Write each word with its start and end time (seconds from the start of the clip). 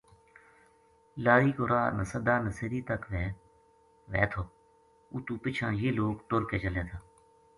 لاری 1.23 1.51
کو 1.57 1.63
راہ 1.71 1.87
نَسدا 1.97 2.35
نسیری 2.45 2.79
تک 2.89 3.01
وھے 3.11 4.25
تھو 4.31 4.41
اُتو 5.13 5.33
پِچھاں 5.43 5.71
یہ 5.81 5.91
لوک 5.97 6.15
ٹُر 6.29 6.41
کے 6.49 6.57
چلے 6.63 6.83
تھا 6.89 6.97